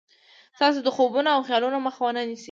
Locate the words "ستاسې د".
0.57-0.87